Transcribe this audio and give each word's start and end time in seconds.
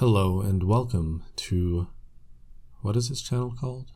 Hello 0.00 0.40
and 0.40 0.62
welcome 0.62 1.24
to 1.36 1.88
what 2.80 2.96
is 2.96 3.10
this 3.10 3.20
channel 3.20 3.54
called? 3.60 3.92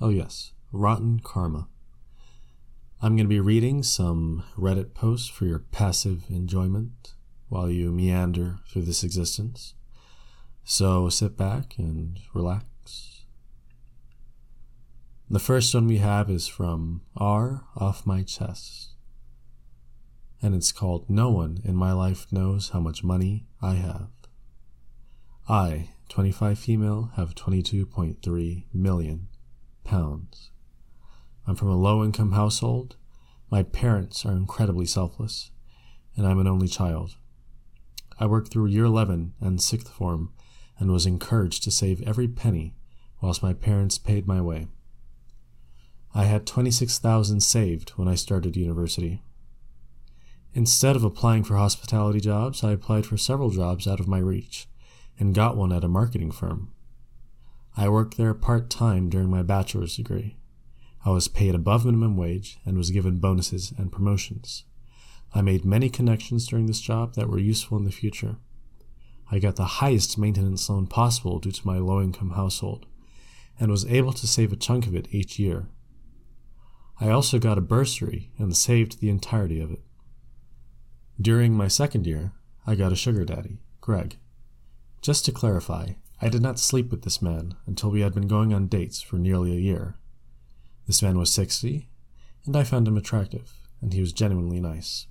Oh, 0.00 0.08
yes, 0.08 0.50
Rotten 0.72 1.20
Karma. 1.20 1.68
I'm 3.00 3.14
going 3.14 3.26
to 3.26 3.28
be 3.28 3.38
reading 3.38 3.84
some 3.84 4.42
Reddit 4.58 4.92
posts 4.92 5.28
for 5.28 5.44
your 5.44 5.60
passive 5.60 6.24
enjoyment 6.28 7.14
while 7.48 7.70
you 7.70 7.92
meander 7.92 8.58
through 8.68 8.82
this 8.82 9.04
existence. 9.04 9.74
So 10.64 11.08
sit 11.10 11.36
back 11.36 11.78
and 11.78 12.18
relax. 12.34 13.22
The 15.30 15.38
first 15.38 15.72
one 15.72 15.86
we 15.86 15.98
have 15.98 16.28
is 16.28 16.48
from 16.48 17.02
R 17.16 17.62
Off 17.76 18.04
My 18.04 18.24
Chest. 18.24 18.94
And 20.42 20.56
it's 20.56 20.72
called 20.72 21.08
No 21.08 21.30
One 21.30 21.60
in 21.62 21.76
My 21.76 21.92
Life 21.92 22.26
Knows 22.32 22.70
How 22.70 22.80
Much 22.80 23.04
Money 23.04 23.46
I 23.62 23.74
Have. 23.74 24.08
I, 25.48 25.90
25 26.08 26.58
female, 26.58 27.12
have 27.14 27.36
22.3 27.36 28.64
million 28.74 29.28
pounds. 29.84 30.50
I'm 31.46 31.54
from 31.54 31.68
a 31.68 31.76
low 31.76 32.04
income 32.04 32.32
household. 32.32 32.96
My 33.48 33.62
parents 33.62 34.26
are 34.26 34.32
incredibly 34.32 34.86
selfless, 34.86 35.52
and 36.16 36.26
I'm 36.26 36.40
an 36.40 36.48
only 36.48 36.66
child. 36.66 37.14
I 38.18 38.26
worked 38.26 38.50
through 38.50 38.66
year 38.66 38.86
11 38.86 39.34
and 39.40 39.62
sixth 39.62 39.88
form 39.88 40.32
and 40.80 40.90
was 40.90 41.06
encouraged 41.06 41.62
to 41.62 41.70
save 41.70 42.02
every 42.02 42.26
penny 42.26 42.74
whilst 43.22 43.40
my 43.40 43.52
parents 43.52 43.98
paid 43.98 44.26
my 44.26 44.40
way. 44.40 44.66
I 46.12 46.24
had 46.24 46.44
26,000 46.44 47.40
saved 47.40 47.90
when 47.90 48.08
I 48.08 48.16
started 48.16 48.56
university. 48.56 49.22
Instead 50.54 50.96
of 50.96 51.04
applying 51.04 51.44
for 51.44 51.54
hospitality 51.54 52.18
jobs, 52.18 52.64
I 52.64 52.72
applied 52.72 53.06
for 53.06 53.16
several 53.16 53.50
jobs 53.50 53.86
out 53.86 54.00
of 54.00 54.08
my 54.08 54.18
reach 54.18 54.66
and 55.18 55.34
got 55.34 55.56
one 55.56 55.72
at 55.72 55.84
a 55.84 55.88
marketing 55.88 56.30
firm. 56.30 56.72
I 57.76 57.88
worked 57.88 58.16
there 58.16 58.34
part 58.34 58.70
time 58.70 59.08
during 59.08 59.30
my 59.30 59.42
bachelor's 59.42 59.96
degree. 59.96 60.36
I 61.04 61.10
was 61.10 61.28
paid 61.28 61.54
above 61.54 61.84
minimum 61.84 62.16
wage 62.16 62.58
and 62.64 62.76
was 62.76 62.90
given 62.90 63.18
bonuses 63.18 63.72
and 63.76 63.92
promotions. 63.92 64.64
I 65.34 65.42
made 65.42 65.64
many 65.64 65.88
connections 65.90 66.46
during 66.46 66.66
this 66.66 66.80
job 66.80 67.14
that 67.14 67.28
were 67.28 67.38
useful 67.38 67.76
in 67.78 67.84
the 67.84 67.92
future. 67.92 68.36
I 69.30 69.38
got 69.38 69.56
the 69.56 69.64
highest 69.64 70.18
maintenance 70.18 70.68
loan 70.70 70.86
possible 70.86 71.38
due 71.38 71.50
to 71.50 71.66
my 71.66 71.78
low 71.78 72.00
income 72.00 72.30
household 72.30 72.86
and 73.58 73.70
was 73.70 73.86
able 73.86 74.12
to 74.12 74.26
save 74.26 74.52
a 74.52 74.56
chunk 74.56 74.86
of 74.86 74.94
it 74.94 75.08
each 75.10 75.38
year. 75.38 75.68
I 77.00 77.10
also 77.10 77.38
got 77.38 77.58
a 77.58 77.62
bursary 77.62 78.30
and 78.38 78.56
saved 78.56 79.00
the 79.00 79.10
entirety 79.10 79.60
of 79.60 79.70
it. 79.70 79.82
During 81.20 81.52
my 81.54 81.68
second 81.68 82.06
year, 82.06 82.32
I 82.66 82.74
got 82.74 82.92
a 82.92 82.96
sugar 82.96 83.24
daddy, 83.24 83.58
Greg. 83.80 84.16
Just 85.06 85.24
to 85.26 85.30
clarify, 85.30 85.90
I 86.20 86.28
did 86.28 86.42
not 86.42 86.58
sleep 86.58 86.90
with 86.90 87.02
this 87.02 87.22
man 87.22 87.54
until 87.64 87.92
we 87.92 88.00
had 88.00 88.12
been 88.12 88.26
going 88.26 88.52
on 88.52 88.66
dates 88.66 89.00
for 89.00 89.18
nearly 89.18 89.52
a 89.52 89.60
year. 89.60 89.94
This 90.88 91.00
man 91.00 91.16
was 91.16 91.32
60, 91.32 91.88
and 92.44 92.56
I 92.56 92.64
found 92.64 92.88
him 92.88 92.96
attractive, 92.96 93.52
and 93.80 93.92
he 93.92 94.00
was 94.00 94.12
genuinely 94.12 94.58
nice. 94.58 95.06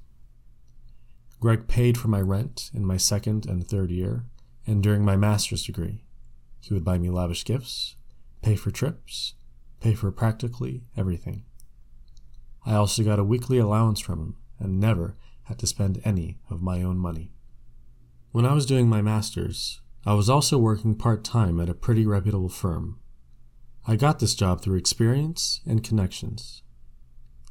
Greg 1.39 1.69
paid 1.69 1.97
for 1.97 2.09
my 2.09 2.19
rent 2.19 2.71
in 2.73 2.85
my 2.85 2.97
second 2.97 3.45
and 3.45 3.65
third 3.65 3.89
year, 3.89 4.25
and 4.67 4.83
during 4.83 5.05
my 5.05 5.15
master's 5.15 5.65
degree. 5.65 6.03
He 6.59 6.73
would 6.73 6.83
buy 6.83 6.97
me 6.97 7.09
lavish 7.09 7.45
gifts, 7.45 7.95
pay 8.41 8.57
for 8.57 8.71
trips, 8.71 9.35
pay 9.79 9.93
for 9.93 10.11
practically 10.11 10.83
everything. 10.97 11.45
I 12.65 12.73
also 12.73 13.01
got 13.01 13.17
a 13.17 13.23
weekly 13.23 13.59
allowance 13.59 14.01
from 14.01 14.19
him 14.19 14.35
and 14.59 14.77
never 14.77 15.15
had 15.43 15.57
to 15.59 15.67
spend 15.67 16.01
any 16.03 16.37
of 16.49 16.61
my 16.61 16.81
own 16.81 16.97
money. 16.97 17.31
When 18.33 18.45
I 18.45 18.53
was 18.53 18.65
doing 18.65 18.89
my 18.89 19.01
master's, 19.01 19.79
I 20.07 20.13
was 20.13 20.29
also 20.29 20.59
working 20.59 20.93
part 20.93 21.23
time 21.23 21.59
at 21.59 21.69
a 21.69 21.73
pretty 21.73 22.05
reputable 22.05 22.49
firm. 22.49 22.99
I 23.87 23.95
got 23.95 24.19
this 24.19 24.35
job 24.35 24.61
through 24.61 24.77
experience 24.77 25.61
and 25.65 25.83
connections. 25.83 26.61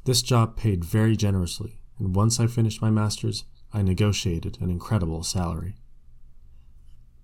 This 0.05 0.21
job 0.21 0.55
paid 0.55 0.85
very 0.85 1.17
generously, 1.17 1.81
and 1.99 2.15
once 2.15 2.39
I 2.39 2.47
finished 2.47 2.81
my 2.81 2.89
master's, 2.89 3.43
I 3.73 3.81
negotiated 3.81 4.57
an 4.61 4.69
incredible 4.69 5.21
salary. 5.21 5.75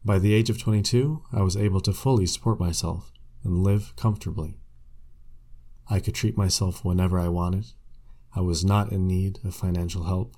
By 0.03 0.19
the 0.19 0.33
age 0.33 0.49
of 0.49 0.59
22, 0.59 1.23
I 1.31 1.43
was 1.43 1.55
able 1.55 1.79
to 1.81 1.93
fully 1.93 2.25
support 2.25 2.59
myself 2.59 3.13
and 3.43 3.63
live 3.63 3.93
comfortably. 3.95 4.57
I 5.89 6.01
could 6.01 6.15
treat 6.15 6.35
myself 6.35 6.83
whenever 6.83 7.17
I 7.17 7.29
wanted. 7.29 7.67
I 8.35 8.41
was 8.41 8.65
not 8.65 8.91
in 8.91 9.07
need 9.07 9.39
of 9.45 9.55
financial 9.55 10.03
help. 10.03 10.35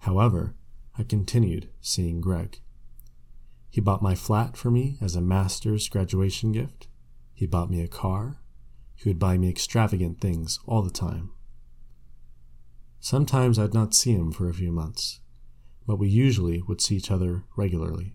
However, 0.00 0.54
I 0.96 1.02
continued 1.02 1.68
seeing 1.82 2.22
Greg. 2.22 2.60
He 3.70 3.80
bought 3.80 4.02
my 4.02 4.14
flat 4.14 4.56
for 4.56 4.70
me 4.70 4.98
as 5.00 5.14
a 5.14 5.20
master's 5.20 5.88
graduation 5.88 6.52
gift. 6.52 6.88
He 7.34 7.46
bought 7.46 7.70
me 7.70 7.80
a 7.80 7.88
car. 7.88 8.38
He 8.94 9.08
would 9.08 9.18
buy 9.18 9.38
me 9.38 9.48
extravagant 9.48 10.20
things 10.20 10.58
all 10.66 10.82
the 10.82 10.90
time. 10.90 11.30
Sometimes 13.00 13.58
I'd 13.58 13.74
not 13.74 13.94
see 13.94 14.12
him 14.12 14.32
for 14.32 14.48
a 14.48 14.54
few 14.54 14.72
months, 14.72 15.20
but 15.86 15.98
we 15.98 16.08
usually 16.08 16.62
would 16.62 16.80
see 16.80 16.96
each 16.96 17.10
other 17.10 17.44
regularly. 17.56 18.14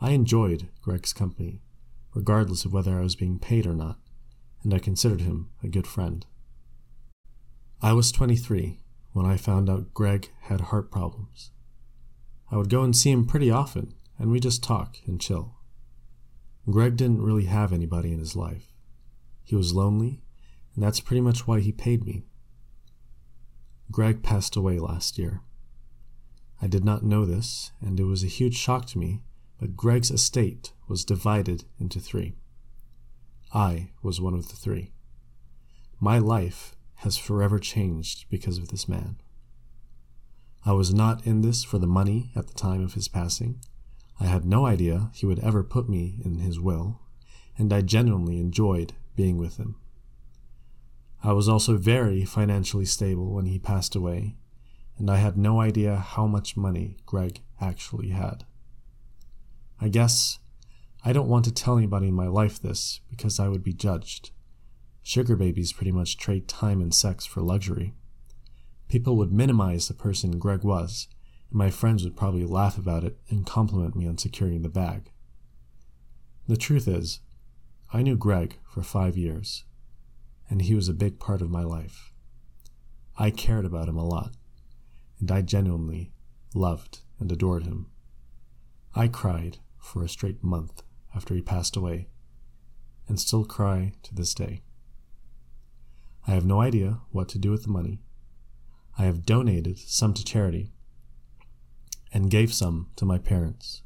I 0.00 0.12
enjoyed 0.12 0.68
Greg's 0.80 1.12
company, 1.12 1.62
regardless 2.14 2.64
of 2.64 2.72
whether 2.72 2.96
I 2.96 3.02
was 3.02 3.16
being 3.16 3.38
paid 3.40 3.66
or 3.66 3.74
not, 3.74 3.98
and 4.62 4.72
I 4.72 4.78
considered 4.78 5.22
him 5.22 5.50
a 5.62 5.68
good 5.68 5.86
friend. 5.86 6.24
I 7.82 7.92
was 7.92 8.12
23 8.12 8.78
when 9.12 9.26
I 9.26 9.36
found 9.36 9.68
out 9.68 9.94
Greg 9.94 10.30
had 10.42 10.60
heart 10.60 10.90
problems. 10.90 11.50
I 12.50 12.56
would 12.56 12.70
go 12.70 12.82
and 12.82 12.96
see 12.96 13.10
him 13.10 13.26
pretty 13.26 13.50
often, 13.50 13.94
and 14.18 14.30
we 14.30 14.40
just 14.40 14.62
talk 14.62 14.96
and 15.06 15.20
chill. 15.20 15.54
Greg 16.70 16.96
didn't 16.96 17.22
really 17.22 17.44
have 17.44 17.72
anybody 17.72 18.12
in 18.12 18.18
his 18.18 18.36
life. 18.36 18.72
He 19.42 19.54
was 19.54 19.72
lonely, 19.72 20.20
and 20.74 20.82
that's 20.82 21.00
pretty 21.00 21.20
much 21.20 21.46
why 21.46 21.60
he 21.60 21.72
paid 21.72 22.04
me. 22.04 22.26
Greg 23.90 24.22
passed 24.22 24.56
away 24.56 24.78
last 24.78 25.18
year. 25.18 25.40
I 26.60 26.66
did 26.66 26.84
not 26.84 27.04
know 27.04 27.24
this, 27.24 27.72
and 27.80 27.98
it 27.98 28.04
was 28.04 28.22
a 28.22 28.28
huge 28.28 28.56
shock 28.56 28.86
to 28.86 28.98
me, 28.98 29.22
but 29.58 29.76
Greg's 29.76 30.10
estate 30.10 30.72
was 30.88 31.04
divided 31.04 31.64
into 31.80 32.00
three. 32.00 32.34
I 33.54 33.90
was 34.02 34.20
one 34.20 34.34
of 34.34 34.48
the 34.48 34.56
three. 34.56 34.92
My 36.00 36.18
life 36.18 36.76
has 36.96 37.16
forever 37.16 37.58
changed 37.58 38.26
because 38.28 38.58
of 38.58 38.68
this 38.68 38.88
man. 38.88 39.20
I 40.66 40.72
was 40.72 40.92
not 40.92 41.26
in 41.26 41.40
this 41.40 41.64
for 41.64 41.78
the 41.78 41.86
money 41.86 42.30
at 42.36 42.48
the 42.48 42.54
time 42.54 42.84
of 42.84 42.94
his 42.94 43.08
passing. 43.08 43.60
I 44.20 44.26
had 44.26 44.44
no 44.44 44.66
idea 44.66 45.10
he 45.14 45.26
would 45.26 45.38
ever 45.40 45.62
put 45.62 45.88
me 45.88 46.20
in 46.24 46.38
his 46.38 46.58
will, 46.58 47.00
and 47.56 47.72
I 47.72 47.82
genuinely 47.82 48.38
enjoyed 48.38 48.94
being 49.14 49.36
with 49.36 49.56
him. 49.56 49.76
I 51.22 51.32
was 51.32 51.48
also 51.48 51.76
very 51.76 52.24
financially 52.24 52.84
stable 52.84 53.32
when 53.32 53.46
he 53.46 53.58
passed 53.58 53.94
away, 53.96 54.36
and 54.96 55.10
I 55.10 55.16
had 55.16 55.36
no 55.36 55.60
idea 55.60 55.96
how 55.96 56.26
much 56.26 56.56
money 56.56 56.96
Greg 57.06 57.40
actually 57.60 58.10
had. 58.10 58.44
I 59.80 59.88
guess 59.88 60.38
I 61.04 61.12
don't 61.12 61.28
want 61.28 61.44
to 61.44 61.52
tell 61.52 61.76
anybody 61.76 62.08
in 62.08 62.14
my 62.14 62.26
life 62.26 62.60
this 62.60 63.00
because 63.08 63.38
I 63.38 63.48
would 63.48 63.62
be 63.62 63.72
judged. 63.72 64.30
Sugar 65.02 65.36
babies 65.36 65.72
pretty 65.72 65.92
much 65.92 66.18
trade 66.18 66.48
time 66.48 66.80
and 66.80 66.94
sex 66.94 67.24
for 67.24 67.40
luxury. 67.40 67.94
People 68.88 69.16
would 69.16 69.32
minimize 69.32 69.86
the 69.86 69.94
person 69.94 70.38
Greg 70.38 70.64
was, 70.64 71.08
my 71.50 71.70
friends 71.70 72.04
would 72.04 72.16
probably 72.16 72.44
laugh 72.44 72.76
about 72.76 73.04
it 73.04 73.18
and 73.30 73.46
compliment 73.46 73.96
me 73.96 74.06
on 74.06 74.18
securing 74.18 74.62
the 74.62 74.68
bag. 74.68 75.10
The 76.46 76.56
truth 76.56 76.86
is, 76.86 77.20
I 77.92 78.02
knew 78.02 78.16
Greg 78.16 78.56
for 78.66 78.82
five 78.82 79.16
years, 79.16 79.64
and 80.50 80.62
he 80.62 80.74
was 80.74 80.88
a 80.88 80.94
big 80.94 81.18
part 81.18 81.40
of 81.40 81.50
my 81.50 81.62
life. 81.62 82.12
I 83.18 83.30
cared 83.30 83.64
about 83.64 83.88
him 83.88 83.96
a 83.96 84.06
lot, 84.06 84.32
and 85.20 85.30
I 85.30 85.42
genuinely 85.42 86.12
loved 86.54 87.00
and 87.18 87.32
adored 87.32 87.64
him. 87.64 87.86
I 88.94 89.08
cried 89.08 89.58
for 89.78 90.02
a 90.02 90.08
straight 90.08 90.44
month 90.44 90.82
after 91.14 91.34
he 91.34 91.40
passed 91.42 91.76
away, 91.76 92.08
and 93.08 93.18
still 93.18 93.44
cry 93.44 93.92
to 94.02 94.14
this 94.14 94.34
day. 94.34 94.62
I 96.26 96.32
have 96.32 96.44
no 96.44 96.60
idea 96.60 97.00
what 97.10 97.28
to 97.30 97.38
do 97.38 97.50
with 97.50 97.62
the 97.62 97.70
money. 97.70 98.00
I 98.98 99.04
have 99.04 99.24
donated 99.24 99.78
some 99.78 100.12
to 100.12 100.24
charity 100.24 100.72
and 102.12 102.30
gave 102.30 102.52
some 102.52 102.90
to 102.96 103.04
my 103.04 103.18
parents. 103.18 103.82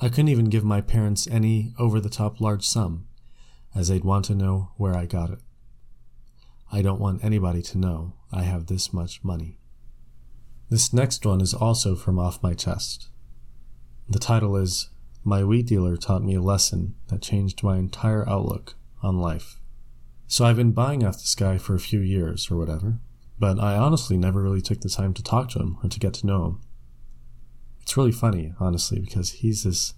I 0.00 0.08
couldn't 0.08 0.28
even 0.28 0.50
give 0.50 0.64
my 0.64 0.80
parents 0.80 1.26
any 1.26 1.72
over 1.78 2.00
the 2.00 2.08
top 2.08 2.40
large 2.40 2.64
sum, 2.64 3.08
as 3.74 3.88
they'd 3.88 4.04
want 4.04 4.24
to 4.26 4.34
know 4.34 4.70
where 4.76 4.96
I 4.96 5.06
got 5.06 5.30
it. 5.30 5.40
I 6.70 6.82
don't 6.82 7.00
want 7.00 7.24
anybody 7.24 7.62
to 7.62 7.78
know 7.78 8.14
I 8.30 8.42
have 8.42 8.66
this 8.66 8.92
much 8.92 9.24
money. 9.24 9.58
This 10.70 10.92
next 10.92 11.24
one 11.24 11.40
is 11.40 11.54
also 11.54 11.96
from 11.96 12.18
Off 12.18 12.42
My 12.42 12.54
Chest. 12.54 13.08
The 14.08 14.18
title 14.18 14.54
is 14.56 14.90
My 15.24 15.42
Weed 15.42 15.66
Dealer 15.66 15.96
Taught 15.96 16.22
Me 16.24 16.34
a 16.34 16.42
Lesson 16.42 16.94
That 17.08 17.22
Changed 17.22 17.62
My 17.62 17.78
Entire 17.78 18.28
Outlook 18.28 18.74
on 19.02 19.18
Life. 19.18 19.60
So 20.26 20.44
I've 20.44 20.56
been 20.56 20.72
buying 20.72 21.04
off 21.04 21.14
this 21.14 21.34
guy 21.34 21.56
for 21.56 21.74
a 21.74 21.80
few 21.80 22.00
years 22.00 22.50
or 22.50 22.56
whatever, 22.56 22.98
but 23.38 23.58
I 23.58 23.76
honestly 23.76 24.18
never 24.18 24.42
really 24.42 24.60
took 24.60 24.80
the 24.80 24.90
time 24.90 25.14
to 25.14 25.22
talk 25.22 25.48
to 25.50 25.58
him 25.58 25.78
or 25.82 25.88
to 25.88 25.98
get 25.98 26.12
to 26.14 26.26
know 26.26 26.44
him. 26.44 26.60
It's 27.88 27.96
really 27.96 28.12
funny, 28.12 28.52
honestly, 28.60 29.00
because 29.00 29.30
he's 29.30 29.64
this 29.64 29.94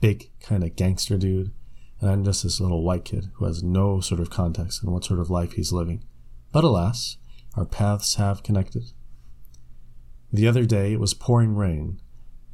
big 0.00 0.30
kind 0.40 0.64
of 0.64 0.76
gangster 0.76 1.18
dude, 1.18 1.52
and 2.00 2.08
I'm 2.08 2.24
just 2.24 2.42
this 2.42 2.58
little 2.58 2.82
white 2.82 3.04
kid 3.04 3.32
who 3.34 3.44
has 3.44 3.62
no 3.62 4.00
sort 4.00 4.18
of 4.22 4.30
context 4.30 4.82
in 4.82 4.90
what 4.90 5.04
sort 5.04 5.20
of 5.20 5.28
life 5.28 5.52
he's 5.52 5.70
living. 5.70 6.04
But 6.52 6.64
alas, 6.64 7.18
our 7.54 7.66
paths 7.66 8.14
have 8.14 8.42
connected. 8.42 8.84
The 10.32 10.48
other 10.48 10.64
day 10.64 10.94
it 10.94 11.00
was 11.00 11.12
pouring 11.12 11.54
rain, 11.54 12.00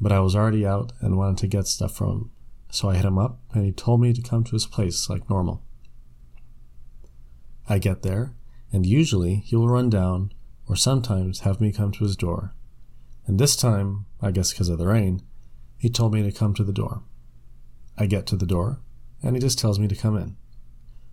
but 0.00 0.10
I 0.10 0.18
was 0.18 0.34
already 0.34 0.66
out 0.66 0.90
and 1.00 1.16
wanted 1.16 1.38
to 1.38 1.46
get 1.46 1.68
stuff 1.68 1.94
from 1.94 2.10
him, 2.10 2.30
so 2.72 2.90
I 2.90 2.96
hit 2.96 3.04
him 3.04 3.16
up 3.16 3.38
and 3.52 3.64
he 3.64 3.70
told 3.70 4.00
me 4.00 4.12
to 4.12 4.20
come 4.20 4.42
to 4.42 4.56
his 4.56 4.66
place 4.66 5.08
like 5.08 5.30
normal. 5.30 5.62
I 7.68 7.78
get 7.78 8.02
there, 8.02 8.34
and 8.72 8.84
usually 8.84 9.36
he 9.36 9.54
will 9.54 9.68
run 9.68 9.88
down 9.88 10.32
or 10.66 10.74
sometimes 10.74 11.40
have 11.40 11.60
me 11.60 11.70
come 11.70 11.92
to 11.92 12.02
his 12.02 12.16
door. 12.16 12.54
And 13.30 13.38
this 13.38 13.54
time, 13.54 14.06
I 14.20 14.32
guess 14.32 14.52
because 14.52 14.68
of 14.68 14.78
the 14.78 14.88
rain, 14.88 15.22
he 15.78 15.88
told 15.88 16.12
me 16.12 16.20
to 16.24 16.32
come 16.32 16.52
to 16.54 16.64
the 16.64 16.72
door. 16.72 17.04
I 17.96 18.06
get 18.06 18.26
to 18.26 18.36
the 18.36 18.44
door, 18.44 18.80
and 19.22 19.36
he 19.36 19.40
just 19.40 19.56
tells 19.56 19.78
me 19.78 19.86
to 19.86 19.94
come 19.94 20.16
in. 20.16 20.36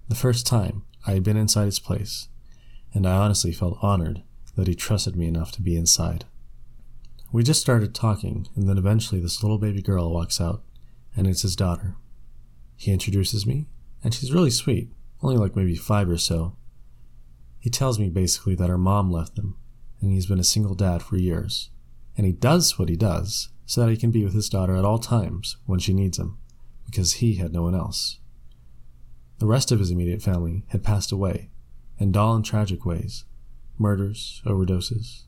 The 0.09 0.15
first 0.15 0.47
time 0.47 0.81
I 1.05 1.11
had 1.11 1.21
been 1.21 1.37
inside 1.37 1.65
his 1.65 1.77
place, 1.77 2.27
and 2.91 3.05
I 3.05 3.15
honestly 3.15 3.51
felt 3.51 3.77
honored 3.83 4.23
that 4.55 4.65
he 4.65 4.73
trusted 4.73 5.15
me 5.15 5.27
enough 5.27 5.51
to 5.51 5.61
be 5.61 5.75
inside. 5.75 6.25
We 7.31 7.43
just 7.43 7.61
started 7.61 7.93
talking, 7.93 8.47
and 8.55 8.67
then 8.67 8.79
eventually 8.79 9.21
this 9.21 9.43
little 9.43 9.59
baby 9.59 9.83
girl 9.83 10.11
walks 10.11 10.41
out, 10.41 10.63
and 11.15 11.27
it's 11.27 11.43
his 11.43 11.55
daughter. 11.55 11.97
He 12.75 12.91
introduces 12.91 13.45
me, 13.45 13.67
and 14.03 14.11
she's 14.11 14.33
really 14.33 14.49
sweet, 14.49 14.91
only 15.21 15.37
like 15.37 15.55
maybe 15.55 15.75
five 15.75 16.09
or 16.09 16.17
so. 16.17 16.55
He 17.59 17.69
tells 17.69 17.99
me 17.99 18.09
basically 18.09 18.55
that 18.55 18.71
her 18.71 18.77
mom 18.79 19.11
left 19.11 19.35
them, 19.35 19.55
and 20.01 20.11
he's 20.11 20.25
been 20.25 20.39
a 20.39 20.43
single 20.43 20.73
dad 20.73 21.03
for 21.03 21.17
years. 21.17 21.69
And 22.17 22.25
he 22.25 22.33
does 22.33 22.77
what 22.77 22.89
he 22.89 22.97
does 22.97 23.49
so 23.65 23.81
that 23.81 23.91
he 23.91 23.97
can 23.97 24.11
be 24.11 24.23
with 24.23 24.33
his 24.33 24.49
daughter 24.49 24.75
at 24.75 24.83
all 24.83 24.97
times 24.97 25.57
when 25.65 25.79
she 25.79 25.93
needs 25.93 26.17
him, 26.17 26.37
because 26.85 27.13
he 27.13 27.35
had 27.35 27.53
no 27.53 27.61
one 27.61 27.75
else. 27.75 28.19
The 29.39 29.45
rest 29.45 29.71
of 29.71 29.79
his 29.79 29.91
immediate 29.91 30.21
family 30.21 30.65
had 30.69 30.83
passed 30.83 31.11
away, 31.11 31.51
and 31.99 32.17
all 32.17 32.35
in 32.35 32.43
tragic 32.43 32.85
ways 32.85 33.25
murders, 33.77 34.41
overdoses. 34.45 35.23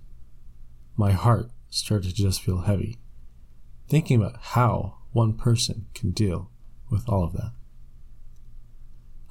My 0.97 1.12
heart 1.12 1.51
started 1.69 2.09
to 2.09 2.15
just 2.15 2.41
feel 2.41 2.62
heavy, 2.62 2.97
thinking 3.88 4.19
about 4.19 4.39
how 4.42 4.97
one 5.12 5.33
person 5.33 5.85
can 5.94 6.12
deal 6.12 6.50
with 6.89 7.07
all 7.07 7.24
of 7.24 7.33
that. 7.33 7.51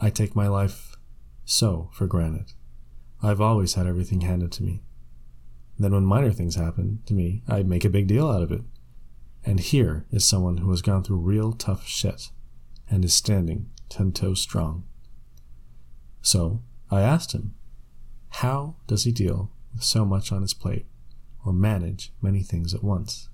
I 0.01 0.11
take 0.11 0.37
my 0.37 0.47
life 0.47 0.97
so 1.45 1.91
for 1.93 2.07
granted. 2.07 2.53
I've 3.23 3.41
always 3.41 3.75
had 3.75 3.87
everything 3.87 4.21
handed 4.21 4.53
to 4.53 4.63
me. 4.63 4.83
Then, 5.79 5.93
when 5.93 6.05
minor 6.05 6.33
things 6.33 6.57
happen 6.57 7.01
to 7.07 7.15
me, 7.15 7.43
I 7.47 7.63
make 7.63 7.85
a 7.85 7.91
big 7.91 8.09
deal 8.09 8.29
out 8.29 8.43
of 8.43 8.51
it. 8.51 8.63
And 9.45 9.61
here 9.61 10.07
is 10.11 10.25
someone 10.25 10.59
who 10.59 10.71
has 10.71 10.83
gone 10.83 11.05
through 11.05 11.19
real 11.19 11.53
tough 11.53 11.87
shit 11.87 12.31
and 12.91 13.05
is 13.05 13.15
standing 13.15 13.71
ten 13.89 14.13
toes 14.13 14.41
strong. 14.41 14.85
So 16.21 16.63
I 16.91 17.03
asked 17.03 17.33
him, 17.33 17.55
how 18.31 18.77
does 18.87 19.05
he 19.05 19.13
deal 19.13 19.53
with 19.73 19.83
so 19.83 20.05
much 20.05 20.33
on 20.33 20.43
his 20.43 20.53
plate 20.53 20.87
or 21.47 21.53
manage 21.53 22.13
many 22.21 22.43
things 22.43 22.75
at 22.75 22.85
once? 22.85 23.29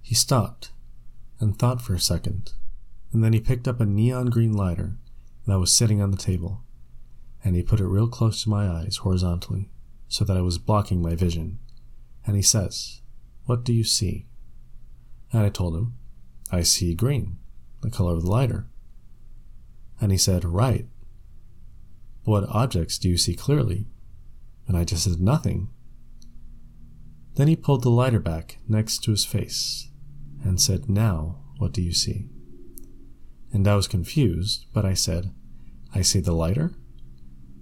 He 0.00 0.14
stopped 0.14 0.72
and 1.38 1.58
thought 1.58 1.82
for 1.82 1.94
a 1.94 2.00
second, 2.00 2.52
and 3.12 3.22
then 3.22 3.32
he 3.32 3.40
picked 3.40 3.68
up 3.68 3.80
a 3.80 3.86
neon 3.86 4.26
green 4.30 4.52
lighter 4.52 4.96
that 5.46 5.58
was 5.58 5.72
sitting 5.72 6.00
on 6.00 6.10
the 6.10 6.16
table, 6.16 6.62
and 7.44 7.54
he 7.54 7.62
put 7.62 7.80
it 7.80 7.86
real 7.86 8.08
close 8.08 8.42
to 8.42 8.50
my 8.50 8.66
eyes 8.68 8.98
horizontally 8.98 9.68
so 10.08 10.24
that 10.24 10.36
it 10.36 10.42
was 10.42 10.58
blocking 10.58 11.02
my 11.02 11.14
vision. 11.14 11.58
And 12.26 12.36
he 12.36 12.42
says, 12.42 13.02
What 13.44 13.64
do 13.64 13.72
you 13.72 13.84
see? 13.84 14.26
And 15.32 15.42
I 15.42 15.50
told 15.50 15.76
him, 15.76 15.94
I 16.50 16.62
see 16.62 16.94
green, 16.94 17.38
the 17.82 17.90
color 17.90 18.14
of 18.14 18.22
the 18.22 18.30
lighter. 18.30 18.66
And 20.00 20.10
he 20.10 20.18
said, 20.18 20.44
Right. 20.44 20.86
What 22.24 22.48
objects 22.48 22.98
do 22.98 23.08
you 23.08 23.16
see 23.16 23.34
clearly? 23.34 23.86
And 24.66 24.76
I 24.76 24.84
just 24.84 25.04
said, 25.04 25.20
Nothing. 25.20 25.68
Then 27.36 27.48
he 27.48 27.56
pulled 27.56 27.82
the 27.82 27.90
lighter 27.90 28.20
back 28.20 28.58
next 28.68 29.04
to 29.04 29.10
his 29.10 29.24
face 29.24 29.90
and 30.44 30.60
said, 30.60 30.88
Now, 30.88 31.38
what 31.58 31.72
do 31.72 31.82
you 31.82 31.92
see? 31.92 32.28
And 33.52 33.66
I 33.66 33.76
was 33.76 33.88
confused, 33.88 34.66
but 34.72 34.84
I 34.84 34.94
said, 34.94 35.32
I 35.94 36.02
see 36.02 36.20
the 36.20 36.32
lighter? 36.32 36.74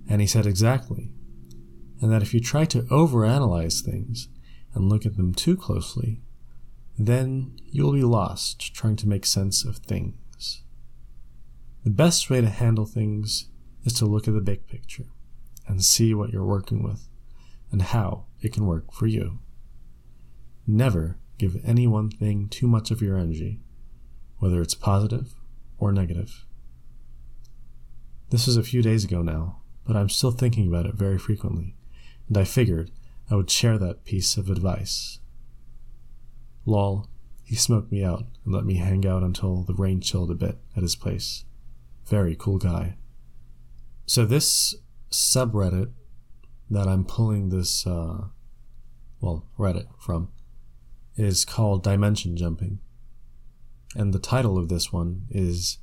And 0.08 0.20
he 0.20 0.26
said, 0.26 0.46
Exactly. 0.46 1.10
And 2.00 2.12
that 2.12 2.22
if 2.22 2.34
you 2.34 2.40
try 2.40 2.64
to 2.66 2.82
overanalyze 2.82 3.82
things 3.82 4.28
and 4.74 4.88
look 4.88 5.06
at 5.06 5.16
them 5.16 5.32
too 5.32 5.56
closely, 5.56 6.20
then 6.98 7.58
you'll 7.70 7.92
be 7.92 8.02
lost 8.02 8.74
trying 8.74 8.96
to 8.96 9.08
make 9.08 9.26
sense 9.26 9.64
of 9.64 9.78
things. 9.78 10.62
The 11.84 11.90
best 11.90 12.28
way 12.28 12.40
to 12.40 12.48
handle 12.48 12.84
things 12.84 13.46
is 13.84 13.92
to 13.94 14.06
look 14.06 14.26
at 14.26 14.34
the 14.34 14.40
big 14.40 14.66
picture 14.66 15.06
and 15.68 15.84
see 15.84 16.14
what 16.14 16.30
you're 16.30 16.44
working 16.44 16.82
with 16.82 17.08
and 17.70 17.80
how 17.80 18.24
it 18.40 18.52
can 18.52 18.66
work 18.66 18.92
for 18.92 19.06
you. 19.06 19.38
Never 20.66 21.18
give 21.38 21.60
any 21.64 21.86
one 21.86 22.10
thing 22.10 22.48
too 22.48 22.66
much 22.66 22.90
of 22.90 23.00
your 23.00 23.16
energy, 23.16 23.60
whether 24.38 24.60
it's 24.60 24.74
positive 24.74 25.34
or 25.78 25.92
negative. 25.92 26.44
This 28.30 28.46
was 28.46 28.56
a 28.56 28.64
few 28.64 28.82
days 28.82 29.04
ago 29.04 29.22
now, 29.22 29.60
but 29.86 29.94
I'm 29.94 30.08
still 30.08 30.32
thinking 30.32 30.66
about 30.66 30.86
it 30.86 30.94
very 30.94 31.18
frequently, 31.18 31.75
and 32.28 32.36
I 32.36 32.44
figured 32.44 32.90
I 33.30 33.34
would 33.34 33.50
share 33.50 33.78
that 33.78 34.04
piece 34.04 34.36
of 34.36 34.48
advice. 34.50 35.18
Lol, 36.64 37.08
he 37.42 37.54
smoked 37.54 37.92
me 37.92 38.02
out 38.02 38.24
and 38.44 38.54
let 38.54 38.64
me 38.64 38.76
hang 38.76 39.06
out 39.06 39.22
until 39.22 39.62
the 39.62 39.74
rain 39.74 40.00
chilled 40.00 40.30
a 40.30 40.34
bit 40.34 40.58
at 40.76 40.82
his 40.82 40.96
place. 40.96 41.44
Very 42.06 42.36
cool 42.36 42.58
guy. 42.58 42.96
So 44.06 44.24
this 44.24 44.74
subreddit 45.10 45.90
that 46.70 46.88
I'm 46.88 47.04
pulling 47.04 47.48
this, 47.48 47.86
uh, 47.86 48.26
well, 49.20 49.46
Reddit 49.58 49.86
from 49.98 50.30
is 51.16 51.44
called 51.44 51.82
Dimension 51.82 52.36
Jumping. 52.36 52.80
And 53.94 54.12
the 54.12 54.18
title 54.18 54.58
of 54.58 54.68
this 54.68 54.92
one 54.92 55.26
is 55.30 55.78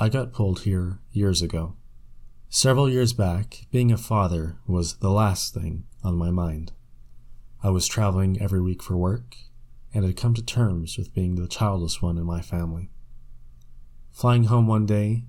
I 0.00 0.08
Got 0.08 0.32
Pulled 0.32 0.60
Here 0.60 0.98
Years 1.12 1.42
Ago. 1.42 1.76
Several 2.54 2.86
years 2.86 3.14
back, 3.14 3.64
being 3.70 3.90
a 3.90 3.96
father 3.96 4.58
was 4.66 4.96
the 4.96 5.08
last 5.08 5.54
thing 5.54 5.84
on 6.04 6.18
my 6.18 6.30
mind. 6.30 6.72
I 7.62 7.70
was 7.70 7.86
traveling 7.86 8.38
every 8.42 8.60
week 8.60 8.82
for 8.82 8.94
work 8.94 9.36
and 9.94 10.04
had 10.04 10.18
come 10.18 10.34
to 10.34 10.44
terms 10.44 10.98
with 10.98 11.14
being 11.14 11.36
the 11.36 11.48
childless 11.48 12.02
one 12.02 12.18
in 12.18 12.24
my 12.24 12.42
family. 12.42 12.90
Flying 14.10 14.44
home 14.44 14.66
one 14.66 14.84
day, 14.84 15.24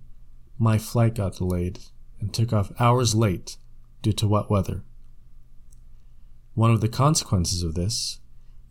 my 0.59 0.77
flight 0.77 1.15
got 1.15 1.37
delayed 1.37 1.79
and 2.19 2.33
took 2.33 2.51
off 2.51 2.73
hours 2.77 3.15
late 3.15 3.55
due 4.01 4.11
to 4.11 4.27
wet 4.27 4.49
weather. 4.49 4.83
One 6.55 6.71
of 6.71 6.81
the 6.81 6.89
consequences 6.89 7.63
of 7.63 7.73
this 7.73 8.19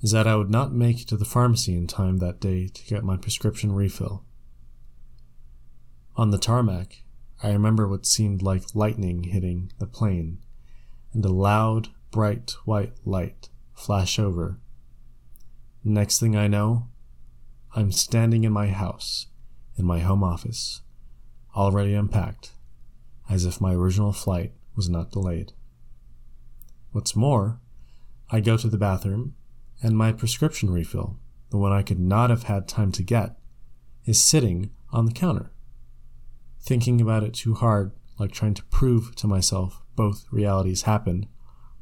is 0.02 0.10
that 0.10 0.26
I 0.26 0.36
would 0.36 0.50
not 0.50 0.74
make 0.74 1.00
it 1.00 1.08
to 1.08 1.16
the 1.16 1.24
pharmacy 1.24 1.74
in 1.74 1.86
time 1.86 2.18
that 2.18 2.38
day 2.38 2.68
to 2.68 2.84
get 2.84 3.02
my 3.02 3.16
prescription 3.16 3.72
refill. 3.72 4.26
On 6.16 6.32
the 6.32 6.38
tarmac, 6.38 6.98
I 7.42 7.50
remember 7.52 7.88
what 7.88 8.06
seemed 8.06 8.42
like 8.42 8.74
lightning 8.74 9.24
hitting 9.24 9.72
the 9.78 9.86
plane 9.86 10.38
and 11.12 11.24
a 11.24 11.32
loud, 11.32 11.88
bright 12.10 12.52
white 12.64 12.92
light 13.04 13.48
flash 13.74 14.18
over 14.18 14.58
Next 15.84 16.20
thing 16.20 16.36
I 16.36 16.46
know, 16.46 16.86
I'm 17.74 17.90
standing 17.90 18.44
in 18.44 18.52
my 18.52 18.68
house, 18.68 19.26
in 19.76 19.84
my 19.84 19.98
home 19.98 20.22
office, 20.22 20.82
already 21.56 21.92
unpacked, 21.92 22.52
as 23.28 23.44
if 23.44 23.60
my 23.60 23.74
original 23.74 24.12
flight 24.12 24.52
was 24.76 24.88
not 24.88 25.10
delayed. 25.10 25.52
What's 26.92 27.16
more, 27.16 27.58
I 28.30 28.38
go 28.38 28.56
to 28.56 28.68
the 28.68 28.78
bathroom, 28.78 29.34
and 29.82 29.98
my 29.98 30.12
prescription 30.12 30.70
refill, 30.70 31.18
the 31.50 31.58
one 31.58 31.72
I 31.72 31.82
could 31.82 31.98
not 31.98 32.30
have 32.30 32.44
had 32.44 32.68
time 32.68 32.92
to 32.92 33.02
get, 33.02 33.36
is 34.04 34.22
sitting 34.22 34.70
on 34.92 35.06
the 35.06 35.12
counter. 35.12 35.50
Thinking 36.62 37.00
about 37.00 37.24
it 37.24 37.34
too 37.34 37.54
hard, 37.54 37.92
like 38.18 38.32
trying 38.32 38.54
to 38.54 38.64
prove 38.64 39.14
to 39.16 39.26
myself 39.26 39.82
both 39.96 40.24
realities 40.30 40.82
happened, 40.82 41.26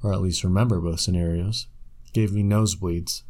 or 0.02 0.12
at 0.12 0.20
least 0.20 0.44
remember 0.44 0.80
both 0.80 1.00
scenarios, 1.00 1.66
gave 2.12 2.32
me 2.32 2.42
nosebleeds 2.42 3.22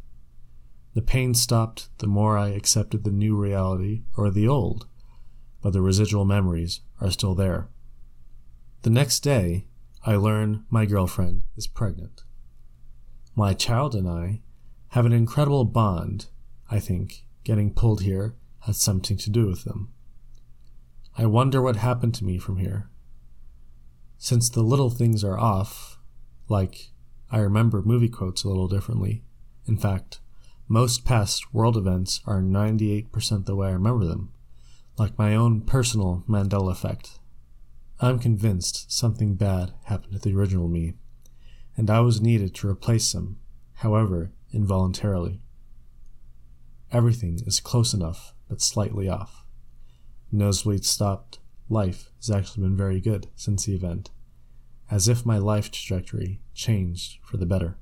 the 0.93 1.01
pain 1.01 1.33
stopped 1.33 1.87
the 1.99 2.07
more 2.07 2.37
I 2.37 2.49
accepted 2.49 3.03
the 3.03 3.11
new 3.11 3.35
reality 3.35 4.03
or 4.17 4.29
the 4.29 4.47
old, 4.47 4.87
but 5.61 5.71
the 5.71 5.81
residual 5.81 6.25
memories 6.25 6.81
are 6.99 7.11
still 7.11 7.33
there. 7.33 7.69
The 8.81 8.89
next 8.89 9.21
day, 9.21 9.67
I 10.05 10.15
learn 10.15 10.65
my 10.69 10.85
girlfriend 10.85 11.43
is 11.55 11.67
pregnant. 11.67 12.23
My 13.35 13.53
child 13.53 13.95
and 13.95 14.07
I 14.07 14.41
have 14.89 15.05
an 15.05 15.13
incredible 15.13 15.63
bond. 15.63 16.27
I 16.69 16.79
think 16.79 17.23
getting 17.45 17.73
pulled 17.73 18.01
here 18.01 18.35
had 18.61 18.75
something 18.75 19.15
to 19.17 19.29
do 19.29 19.47
with 19.47 19.63
them. 19.63 19.93
I 21.17 21.25
wonder 21.25 21.61
what 21.61 21.75
happened 21.75 22.13
to 22.15 22.25
me 22.25 22.37
from 22.37 22.57
here. 22.57 22.89
Since 24.17 24.49
the 24.49 24.61
little 24.61 24.89
things 24.89 25.23
are 25.23 25.37
off, 25.37 25.99
like 26.47 26.91
I 27.29 27.39
remember 27.39 27.81
movie 27.81 28.09
quotes 28.09 28.43
a 28.43 28.47
little 28.47 28.67
differently. 28.67 29.23
In 29.65 29.77
fact, 29.77 30.19
most 30.67 31.03
past 31.03 31.53
world 31.53 31.75
events 31.75 32.21
are 32.25 32.41
98% 32.41 33.45
the 33.45 33.55
way 33.55 33.67
I 33.67 33.71
remember 33.71 34.05
them, 34.05 34.31
like 34.97 35.17
my 35.17 35.35
own 35.35 35.61
personal 35.61 36.23
Mandela 36.29 36.71
effect. 36.71 37.19
I'm 37.99 38.17
convinced 38.17 38.91
something 38.91 39.35
bad 39.35 39.73
happened 39.83 40.13
to 40.13 40.19
the 40.19 40.35
original 40.35 40.69
me, 40.69 40.93
and 41.75 41.89
I 41.89 41.99
was 41.99 42.21
needed 42.21 42.55
to 42.55 42.69
replace 42.69 43.13
him, 43.13 43.37
however, 43.75 44.31
involuntarily. 44.53 45.41
Everything 46.91 47.39
is 47.45 47.59
close 47.59 47.93
enough, 47.93 48.33
but 48.47 48.61
slightly 48.61 49.09
off. 49.09 49.40
Nosebleed 50.31 50.85
stopped. 50.85 51.39
Life 51.69 52.11
has 52.17 52.29
actually 52.29 52.63
been 52.63 52.77
very 52.77 52.99
good 52.99 53.27
since 53.35 53.65
the 53.65 53.75
event, 53.75 54.09
as 54.89 55.07
if 55.07 55.25
my 55.25 55.37
life 55.37 55.71
trajectory 55.71 56.41
changed 56.53 57.19
for 57.23 57.37
the 57.37 57.45
better. 57.45 57.77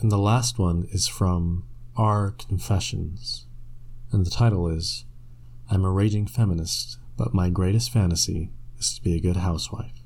And 0.00 0.12
the 0.12 0.18
last 0.18 0.58
one 0.58 0.86
is 0.90 1.06
from 1.08 1.64
R 1.96 2.30
Confessions, 2.32 3.46
and 4.12 4.26
the 4.26 4.30
title 4.30 4.68
is 4.68 5.04
I'm 5.70 5.84
a 5.84 5.90
raging 5.90 6.26
feminist, 6.26 6.98
but 7.16 7.34
my 7.34 7.48
greatest 7.48 7.90
fantasy 7.90 8.50
is 8.78 8.94
to 8.94 9.02
be 9.02 9.16
a 9.16 9.20
good 9.20 9.38
housewife. 9.38 10.02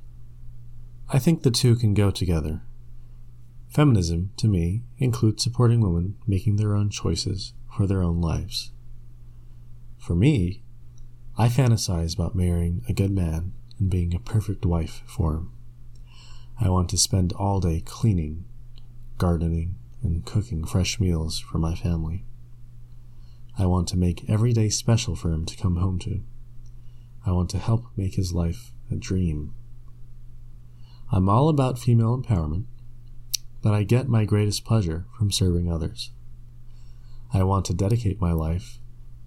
I 1.09 1.19
think 1.19 1.43
the 1.43 1.51
two 1.51 1.75
can 1.75 1.93
go 1.93 2.11
together. 2.11 2.63
Feminism, 3.69 4.31
to 4.37 4.49
me, 4.49 4.83
includes 4.99 5.43
supporting 5.43 5.81
women 5.81 6.17
making 6.27 6.57
their 6.57 6.75
own 6.75 6.89
choices 6.89 7.53
for 7.77 7.87
their 7.87 8.03
own 8.03 8.21
lives. 8.21 8.73
For 9.99 10.15
me, 10.15 10.63
I 11.41 11.49
fantasize 11.49 12.15
about 12.15 12.35
marrying 12.35 12.85
a 12.87 12.93
good 12.93 13.13
man 13.13 13.55
and 13.79 13.89
being 13.89 14.15
a 14.15 14.19
perfect 14.19 14.67
wife 14.67 15.03
for 15.07 15.33
him. 15.37 15.51
I 16.61 16.69
want 16.69 16.91
to 16.91 16.99
spend 16.99 17.33
all 17.33 17.61
day 17.61 17.81
cleaning, 17.81 18.45
gardening, 19.17 19.77
and 20.03 20.27
cooking 20.27 20.67
fresh 20.67 21.01
meals 21.01 21.39
for 21.39 21.57
my 21.57 21.75
family. 21.75 22.27
I 23.59 23.65
want 23.65 23.89
to 23.89 23.97
make 23.97 24.29
every 24.29 24.53
day 24.53 24.69
special 24.69 25.17
for 25.17 25.33
him 25.33 25.47
to 25.47 25.57
come 25.57 25.77
home 25.77 25.99
to. 26.01 26.21
I 27.25 27.33
want 27.33 27.49
to 27.51 27.59
help 27.59 27.87
make 27.97 28.17
his 28.17 28.35
life 28.35 28.73
a 28.91 28.97
dream. 28.97 29.55
I'm 31.11 31.31
all 31.31 31.49
about 31.49 31.79
female 31.79 32.21
empowerment, 32.21 32.67
but 33.63 33.73
I 33.73 33.85
get 33.85 34.11
my 34.11 34.27
greatest 34.27 34.67
pleasure 34.67 35.07
from 35.17 35.33
serving 35.33 35.73
others. 35.73 36.11
I 37.33 37.45
want 37.45 37.65
to 37.65 37.73
dedicate 37.73 38.21
my 38.21 38.33
life 38.33 38.79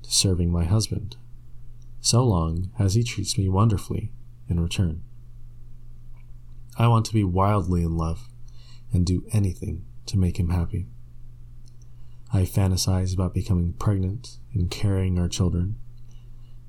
to 0.03 0.11
serving 0.11 0.51
my 0.51 0.65
husband, 0.65 1.15
so 2.03 2.21
long 2.21 2.69
as 2.77 2.95
he 2.95 3.03
treats 3.03 3.37
me 3.37 3.47
wonderfully 3.47 4.11
in 4.49 4.59
return. 4.59 5.01
I 6.77 6.89
want 6.89 7.05
to 7.05 7.13
be 7.13 7.23
wildly 7.23 7.81
in 7.81 7.95
love 7.95 8.27
and 8.91 9.05
do 9.05 9.25
anything 9.31 9.85
to 10.07 10.17
make 10.17 10.37
him 10.37 10.49
happy. 10.49 10.87
I 12.33 12.41
fantasize 12.41 13.13
about 13.13 13.33
becoming 13.33 13.71
pregnant 13.73 14.37
and 14.53 14.69
carrying 14.69 15.17
our 15.17 15.29
children, 15.29 15.77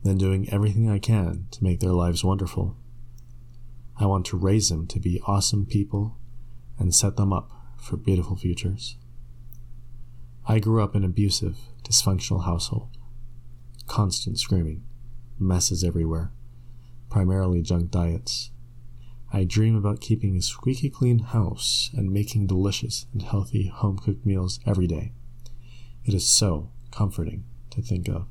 then 0.04 0.18
doing 0.18 0.48
everything 0.50 0.88
I 0.88 1.00
can 1.00 1.48
to 1.50 1.64
make 1.64 1.80
their 1.80 1.90
lives 1.90 2.22
wonderful. 2.22 2.76
I 3.98 4.06
want 4.06 4.26
to 4.26 4.36
raise 4.36 4.68
them 4.68 4.86
to 4.86 5.00
be 5.00 5.20
awesome 5.26 5.66
people 5.66 6.16
and 6.78 6.94
set 6.94 7.16
them 7.16 7.32
up 7.32 7.50
for 7.76 7.96
beautiful 7.96 8.36
futures. 8.36 8.96
I 10.46 10.60
grew 10.60 10.80
up 10.80 10.94
in 10.94 11.02
an 11.02 11.10
abusive, 11.10 11.56
dysfunctional 11.82 12.44
household. 12.44 12.96
Constant 13.88 14.38
screaming, 14.38 14.84
messes 15.38 15.84
everywhere, 15.84 16.32
primarily 17.10 17.62
junk 17.62 17.90
diets. 17.90 18.50
I 19.32 19.44
dream 19.44 19.74
about 19.76 20.00
keeping 20.00 20.36
a 20.36 20.42
squeaky 20.42 20.90
clean 20.90 21.18
house 21.18 21.90
and 21.92 22.12
making 22.12 22.46
delicious 22.46 23.06
and 23.12 23.22
healthy 23.22 23.66
home 23.66 23.98
cooked 23.98 24.24
meals 24.24 24.60
every 24.64 24.86
day. 24.86 25.12
It 26.04 26.14
is 26.14 26.28
so 26.28 26.70
comforting 26.90 27.44
to 27.70 27.82
think 27.82 28.08
of. 28.08 28.26